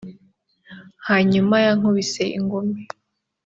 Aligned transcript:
hanyuma 1.07 1.55
yankubise 1.65 2.23
ingumi 2.37 2.79